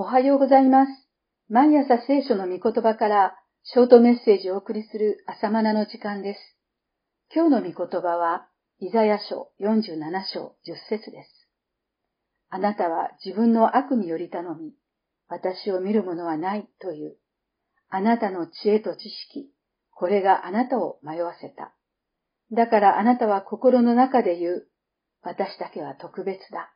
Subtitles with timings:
[0.00, 0.92] おはようございます。
[1.50, 6.40] 毎朝聖書の御言葉からショートメッセージをお送りする朝マナの時間です。
[7.34, 11.48] 今日の御言葉は、イザヤ書47章10節です。
[12.48, 14.72] あなたは自分の悪により頼み、
[15.28, 17.18] 私を見るものはないという。
[17.90, 19.50] あなたの知恵と知識、
[19.90, 21.74] これがあなたを迷わせた。
[22.52, 24.66] だからあなたは心の中で言う。
[25.20, 26.72] 私だけは特別だ。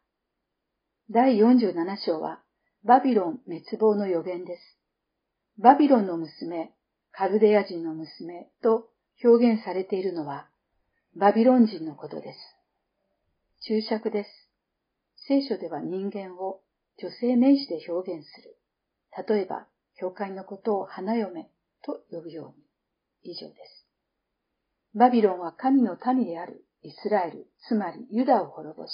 [1.09, 2.44] 第47章は、
[2.85, 4.79] バビロン滅亡の予言です。
[5.59, 6.73] バビロンの娘、
[7.13, 8.89] カルデア人の娘と
[9.23, 10.49] 表現されているのは、
[11.17, 12.39] バビロン人のことです。
[13.63, 14.31] 注釈です。
[15.29, 16.61] 聖書では人間を
[16.99, 18.57] 女性名詞で表現する。
[19.27, 21.49] 例えば、教会のことを花嫁
[21.83, 23.33] と呼ぶように。
[23.33, 23.87] 以上です。
[24.95, 28.91] バビロンは神の民であるイスラエル、つまりユダを滅ぼし、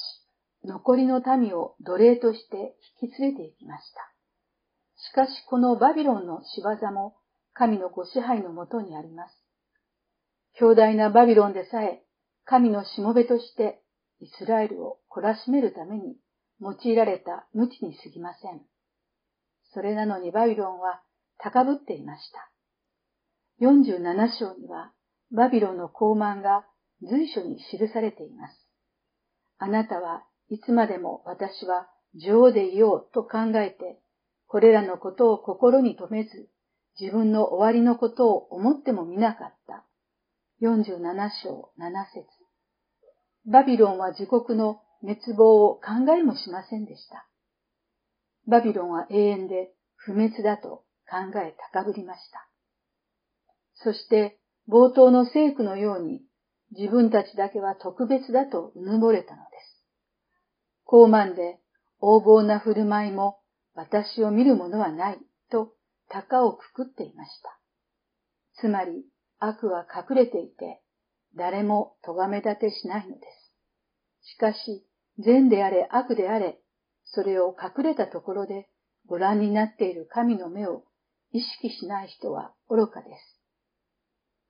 [0.65, 4.13] 残りの民を奴隷として引き連れて行きました。
[4.97, 7.17] しかしこのバビロンの仕業も
[7.55, 9.35] 神のご支配のもとにあります。
[10.59, 12.03] 強大なバビロンでさえ
[12.45, 13.81] 神のしもべとして
[14.21, 16.17] イスラエルを懲らしめるために
[16.61, 18.61] 用いられた無知に過ぎません。
[19.73, 21.01] それなのにバビロンは
[21.39, 22.51] 高ぶっていました。
[23.65, 24.93] 47章には
[25.33, 26.67] バビロンの高慢が
[27.03, 28.69] 随所に記されています。
[29.59, 34.01] あなたはいつまでも私は女王でいようと考えて、
[34.49, 36.51] これらのことを心に留めず、
[37.01, 39.87] 自分の終わりのことを思ってもみなかった。
[40.61, 42.27] 47章7節
[43.47, 47.29] バビロンは自国の滅亡を考えもしませんでした。
[48.49, 52.49] バビロンは永遠で不滅だと考え高ぶりました。
[53.75, 56.23] そして冒頭の聖句のように
[56.73, 59.50] 自分たちだけは特別だとうぬぼれたの。
[60.91, 61.61] 高慢で
[62.03, 63.39] 横暴な振る舞いも
[63.75, 65.73] 私を見るものはないと
[66.09, 67.57] 鷹をくくっていました。
[68.55, 69.05] つまり
[69.39, 70.81] 悪は隠れていて
[71.37, 73.21] 誰も咎め立てしないので
[74.23, 74.33] す。
[74.33, 74.85] しかし
[75.21, 76.59] 善であれ悪であれ
[77.05, 78.69] それを隠れたところで
[79.07, 80.83] ご覧になっている神の目を
[81.31, 83.11] 意識しない人は愚かで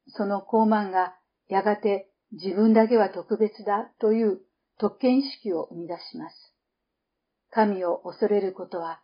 [0.08, 0.16] す。
[0.16, 1.14] その高慢が
[1.48, 4.40] やがて自分だけは特別だという
[4.80, 6.54] 特権意識を生み出します。
[7.50, 9.02] 神を恐れることは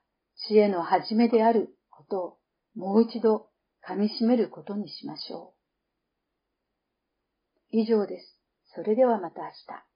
[0.48, 2.38] 知恵の始めであることを
[2.74, 3.50] もう一度
[3.86, 5.52] 噛み締めることにしましょ
[7.72, 7.76] う。
[7.78, 8.40] 以上です。
[8.74, 9.95] それではまた明日。